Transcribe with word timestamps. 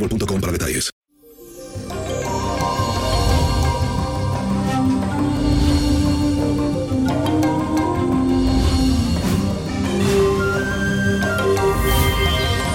boostmobile.com 0.00 0.40
para 0.40 0.52
detalles. 0.52 0.90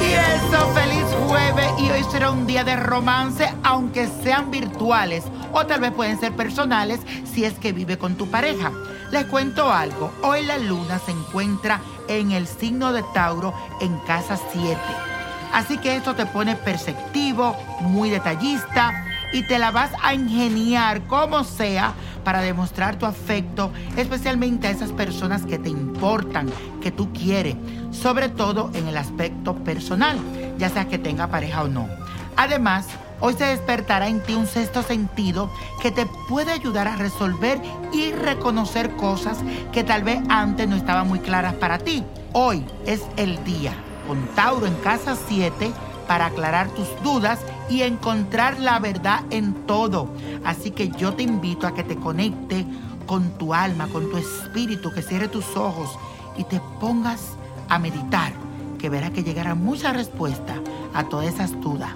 Y 0.01 0.13
eso, 0.13 0.73
feliz 0.73 1.03
jueves 1.27 1.71
y 1.79 1.89
hoy 1.89 2.03
será 2.11 2.31
un 2.31 2.45
día 2.45 2.63
de 2.63 2.75
romance, 2.75 3.51
aunque 3.63 4.07
sean 4.23 4.51
virtuales 4.51 5.23
o 5.51 5.65
tal 5.65 5.81
vez 5.81 5.91
pueden 5.91 6.19
ser 6.19 6.35
personales 6.35 6.99
si 7.23 7.45
es 7.45 7.53
que 7.53 7.71
vive 7.71 7.97
con 7.97 8.15
tu 8.15 8.29
pareja. 8.29 8.71
Les 9.11 9.25
cuento 9.25 9.71
algo, 9.71 10.11
hoy 10.23 10.43
la 10.43 10.57
luna 10.57 10.99
se 10.99 11.11
encuentra 11.11 11.79
en 12.07 12.31
el 12.31 12.47
signo 12.47 12.91
de 12.91 13.03
Tauro 13.13 13.53
en 13.79 13.97
casa 13.99 14.37
7. 14.51 15.14
Así 15.53 15.77
que 15.77 15.95
esto 15.95 16.15
te 16.15 16.25
pone 16.25 16.55
perceptivo, 16.55 17.55
muy 17.81 18.09
detallista 18.09 19.05
y 19.31 19.43
te 19.43 19.59
la 19.59 19.71
vas 19.71 19.91
a 20.01 20.13
ingeniar 20.13 21.01
como 21.07 21.43
sea 21.43 21.93
para 22.23 22.41
demostrar 22.41 22.97
tu 22.97 23.05
afecto, 23.05 23.71
especialmente 23.97 24.67
a 24.67 24.71
esas 24.71 24.91
personas 24.91 25.45
que 25.45 25.59
te 25.59 25.69
importan, 25.69 26.49
que 26.81 26.91
tú 26.91 27.11
quieres, 27.13 27.55
sobre 27.91 28.29
todo 28.29 28.71
en 28.73 28.87
el 28.87 28.97
aspecto 28.97 29.55
personal, 29.55 30.17
ya 30.57 30.69
sea 30.69 30.87
que 30.87 30.97
tenga 30.97 31.27
pareja 31.27 31.63
o 31.63 31.67
no. 31.67 31.87
Además, 32.35 32.87
hoy 33.19 33.35
se 33.35 33.45
despertará 33.45 34.07
en 34.07 34.21
ti 34.21 34.33
un 34.33 34.47
sexto 34.47 34.83
sentido 34.83 35.51
que 35.81 35.91
te 35.91 36.05
puede 36.27 36.51
ayudar 36.51 36.87
a 36.87 36.95
resolver 36.95 37.61
y 37.93 38.11
reconocer 38.11 38.95
cosas 38.95 39.37
que 39.71 39.83
tal 39.83 40.03
vez 40.03 40.19
antes 40.29 40.67
no 40.67 40.75
estaban 40.75 41.07
muy 41.07 41.19
claras 41.19 41.53
para 41.53 41.77
ti. 41.77 42.03
Hoy 42.33 42.65
es 42.85 43.03
el 43.17 43.41
día 43.43 43.73
con 44.07 44.25
Tauro 44.35 44.65
en 44.65 44.75
casa 44.75 45.15
7 45.27 45.71
para 46.07 46.27
aclarar 46.27 46.69
tus 46.69 46.87
dudas 47.03 47.39
y 47.69 47.81
encontrar 47.81 48.59
la 48.59 48.79
verdad 48.79 49.21
en 49.29 49.53
todo. 49.65 50.09
Así 50.43 50.71
que 50.71 50.89
yo 50.89 51.13
te 51.13 51.23
invito 51.23 51.67
a 51.67 51.73
que 51.73 51.83
te 51.83 51.95
conecte 51.95 52.65
con 53.05 53.37
tu 53.37 53.53
alma, 53.53 53.87
con 53.87 54.09
tu 54.09 54.17
espíritu, 54.17 54.91
que 54.91 55.01
cierre 55.01 55.27
tus 55.27 55.55
ojos 55.55 55.89
y 56.37 56.43
te 56.43 56.59
pongas 56.79 57.21
a 57.69 57.79
meditar, 57.79 58.33
que 58.79 58.89
verás 58.89 59.11
que 59.11 59.23
llegará 59.23 59.55
mucha 59.55 59.93
respuesta 59.93 60.55
a 60.93 61.03
todas 61.05 61.33
esas 61.33 61.59
dudas. 61.61 61.91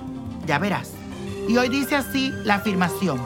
Ya 0.46 0.59
verás. 0.59 0.91
Y 1.47 1.58
hoy 1.58 1.70
dice 1.70 1.96
así 1.96 2.31
la 2.44 2.56
afirmación. 2.56 3.20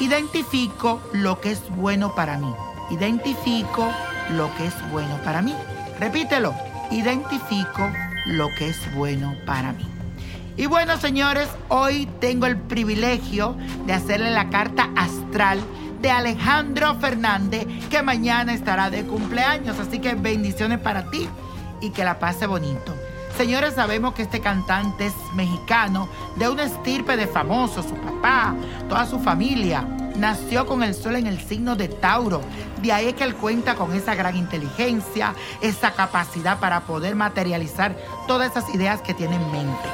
Identifico 0.00 1.00
lo 1.12 1.40
que 1.40 1.52
es 1.52 1.60
bueno 1.76 2.14
para 2.14 2.38
mí. 2.38 2.52
Identifico 2.90 3.88
lo 4.30 4.54
que 4.56 4.66
es 4.66 4.90
bueno 4.90 5.16
para 5.24 5.42
mí. 5.42 5.54
Repítelo. 5.98 6.54
Identifico 6.90 7.88
lo 8.26 8.48
que 8.56 8.68
es 8.68 8.94
bueno 8.94 9.34
para 9.46 9.72
mí. 9.72 9.86
Y 10.56 10.66
bueno, 10.66 10.98
señores, 10.98 11.48
hoy 11.68 12.06
tengo 12.20 12.46
el 12.46 12.56
privilegio 12.58 13.56
de 13.86 13.94
hacerle 13.94 14.30
la 14.30 14.50
carta 14.50 14.90
astral 14.96 15.60
de 16.02 16.10
Alejandro 16.10 16.94
Fernández, 16.96 17.66
que 17.88 18.02
mañana 18.02 18.52
estará 18.52 18.90
de 18.90 19.04
cumpleaños. 19.04 19.78
Así 19.78 19.98
que 19.98 20.14
bendiciones 20.14 20.78
para 20.80 21.10
ti 21.10 21.28
y 21.80 21.90
que 21.90 22.04
la 22.04 22.18
pase 22.18 22.46
bonito. 22.46 22.94
Señores, 23.36 23.74
sabemos 23.74 24.12
que 24.12 24.22
este 24.22 24.40
cantante 24.40 25.06
es 25.06 25.14
mexicano, 25.34 26.06
de 26.36 26.50
una 26.50 26.64
estirpe 26.64 27.16
de 27.16 27.26
famosos, 27.26 27.86
su 27.86 27.94
papá, 27.94 28.54
toda 28.90 29.06
su 29.06 29.18
familia. 29.18 29.86
Nació 30.16 30.66
con 30.66 30.82
el 30.82 30.94
sol 30.94 31.16
en 31.16 31.26
el 31.26 31.40
signo 31.40 31.74
de 31.74 31.88
Tauro. 31.88 32.42
De 32.82 32.92
ahí 32.92 33.08
es 33.08 33.14
que 33.14 33.24
él 33.24 33.34
cuenta 33.34 33.74
con 33.74 33.92
esa 33.94 34.14
gran 34.14 34.36
inteligencia, 34.36 35.34
esa 35.60 35.92
capacidad 35.92 36.58
para 36.58 36.82
poder 36.82 37.14
materializar 37.14 37.96
todas 38.26 38.50
esas 38.50 38.72
ideas 38.74 39.00
que 39.00 39.14
tiene 39.14 39.36
en 39.36 39.52
mente. 39.52 39.88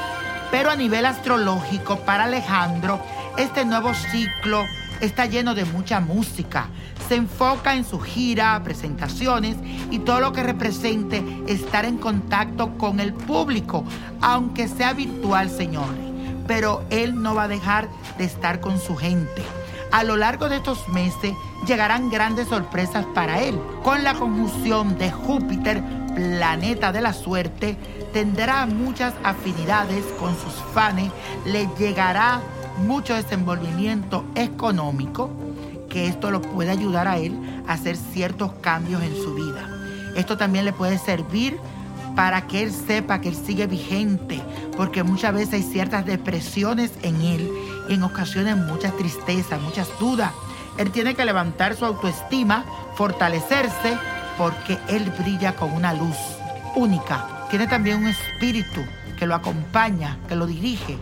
Pero 0.50 0.70
a 0.70 0.76
nivel 0.76 1.06
astrológico, 1.06 2.00
para 2.00 2.24
Alejandro, 2.24 3.00
este 3.36 3.64
nuevo 3.64 3.92
ciclo 3.94 4.64
está 5.00 5.26
lleno 5.26 5.54
de 5.54 5.64
mucha 5.64 6.00
música. 6.00 6.68
Se 7.08 7.14
enfoca 7.14 7.74
en 7.74 7.84
su 7.84 8.00
gira, 8.00 8.60
presentaciones 8.64 9.56
y 9.90 10.00
todo 10.00 10.20
lo 10.20 10.32
que 10.32 10.42
represente 10.42 11.22
estar 11.46 11.84
en 11.84 11.98
contacto 11.98 12.76
con 12.76 13.00
el 13.00 13.14
público, 13.14 13.84
aunque 14.20 14.68
sea 14.68 14.92
virtual, 14.92 15.50
señores. 15.50 16.00
Pero 16.46 16.84
él 16.90 17.22
no 17.22 17.34
va 17.34 17.44
a 17.44 17.48
dejar 17.48 17.88
de 18.16 18.24
estar 18.24 18.60
con 18.60 18.80
su 18.80 18.96
gente. 18.96 19.42
A 19.90 20.04
lo 20.04 20.16
largo 20.16 20.48
de 20.48 20.56
estos 20.56 20.86
meses 20.88 21.34
llegarán 21.66 22.10
grandes 22.10 22.48
sorpresas 22.48 23.06
para 23.14 23.40
él. 23.40 23.58
Con 23.82 24.04
la 24.04 24.14
conjunción 24.14 24.98
de 24.98 25.10
Júpiter, 25.10 25.82
planeta 26.14 26.92
de 26.92 27.00
la 27.00 27.14
suerte, 27.14 27.76
tendrá 28.12 28.66
muchas 28.66 29.14
afinidades 29.24 30.04
con 30.18 30.34
sus 30.36 30.52
fans, 30.74 31.10
le 31.46 31.68
llegará 31.78 32.40
mucho 32.86 33.14
desenvolvimiento 33.14 34.24
económico, 34.34 35.30
que 35.88 36.06
esto 36.06 36.30
lo 36.30 36.42
puede 36.42 36.70
ayudar 36.70 37.08
a 37.08 37.18
él 37.18 37.62
a 37.66 37.72
hacer 37.72 37.96
ciertos 37.96 38.52
cambios 38.60 39.02
en 39.02 39.16
su 39.16 39.34
vida. 39.34 39.68
Esto 40.16 40.36
también 40.36 40.66
le 40.66 40.72
puede 40.74 40.98
servir 40.98 41.58
para 42.14 42.46
que 42.46 42.62
él 42.62 42.72
sepa 42.72 43.20
que 43.20 43.28
él 43.28 43.36
sigue 43.36 43.66
vigente, 43.66 44.42
porque 44.76 45.02
muchas 45.02 45.32
veces 45.32 45.54
hay 45.54 45.62
ciertas 45.62 46.04
depresiones 46.04 46.92
en 47.02 47.20
él 47.22 47.50
y 47.88 47.94
en 47.94 48.02
ocasiones 48.02 48.56
mucha 48.56 48.90
tristeza, 48.92 49.58
muchas 49.58 49.88
dudas. 49.98 50.32
Él 50.76 50.90
tiene 50.90 51.14
que 51.14 51.24
levantar 51.24 51.74
su 51.74 51.84
autoestima, 51.84 52.64
fortalecerse, 52.94 53.98
porque 54.36 54.78
él 54.88 55.12
brilla 55.18 55.56
con 55.56 55.72
una 55.72 55.92
luz 55.92 56.16
única. 56.76 57.46
Tiene 57.50 57.66
también 57.66 57.98
un 57.98 58.06
espíritu 58.06 58.80
que 59.18 59.26
lo 59.26 59.34
acompaña, 59.34 60.18
que 60.28 60.36
lo 60.36 60.46
dirige 60.46 60.96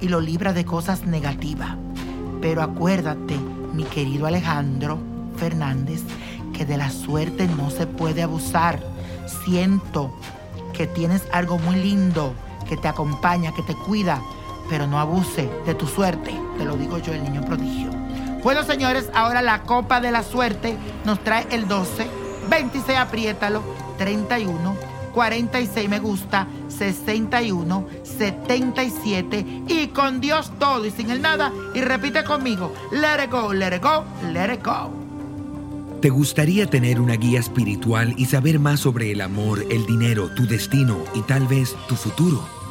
y 0.00 0.08
lo 0.08 0.20
libra 0.20 0.52
de 0.52 0.64
cosas 0.64 1.06
negativas. 1.06 1.76
Pero 2.42 2.62
acuérdate, 2.62 3.36
mi 3.72 3.84
querido 3.84 4.26
Alejandro 4.26 4.98
Fernández, 5.36 6.02
que 6.52 6.66
de 6.66 6.76
la 6.76 6.90
suerte 6.90 7.46
no 7.46 7.70
se 7.70 7.86
puede 7.86 8.22
abusar. 8.22 8.80
Siento 9.44 10.14
que 10.74 10.86
tienes 10.86 11.22
algo 11.32 11.58
muy 11.58 11.76
lindo 11.76 12.34
que 12.68 12.76
te 12.76 12.88
acompaña, 12.88 13.52
que 13.54 13.62
te 13.62 13.74
cuida, 13.74 14.20
pero 14.68 14.86
no 14.86 14.98
abuse 14.98 15.48
de 15.64 15.74
tu 15.74 15.86
suerte. 15.86 16.32
Te 16.58 16.64
lo 16.64 16.76
digo 16.76 16.98
yo, 16.98 17.12
el 17.12 17.22
niño 17.22 17.42
prodigio. 17.42 17.90
Bueno, 18.42 18.62
señores, 18.62 19.10
ahora 19.14 19.42
la 19.42 19.62
copa 19.62 20.00
de 20.00 20.12
la 20.12 20.22
suerte 20.22 20.76
nos 21.04 21.18
trae 21.24 21.46
el 21.50 21.66
12, 21.66 22.06
26, 22.48 22.98
apriétalo, 22.98 23.62
31, 23.98 24.76
46 25.12 25.88
me 25.88 25.98
gusta, 25.98 26.46
61, 26.68 27.86
77 28.04 29.64
y 29.66 29.86
con 29.88 30.20
Dios 30.20 30.52
todo 30.58 30.84
y 30.84 30.90
sin 30.90 31.10
el 31.10 31.22
nada. 31.22 31.50
Y 31.74 31.80
repite 31.80 32.22
conmigo, 32.22 32.72
let 32.92 33.24
it 33.24 33.30
go, 33.30 33.52
let 33.52 33.74
it 33.74 33.82
go, 33.82 34.04
let 34.32 34.52
it 34.52 34.64
go. 34.64 34.92
¿Te 36.00 36.10
gustaría 36.10 36.66
tener 36.66 37.00
una 37.00 37.14
guía 37.14 37.40
espiritual 37.40 38.14
y 38.18 38.26
saber 38.26 38.60
más 38.60 38.80
sobre 38.80 39.10
el 39.10 39.22
amor, 39.22 39.64
el 39.70 39.86
dinero, 39.86 40.28
tu 40.28 40.46
destino 40.46 40.98
y 41.14 41.22
tal 41.22 41.46
vez 41.48 41.74
tu 41.88 41.96
futuro? 41.96 42.55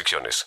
restricciones. 0.00 0.46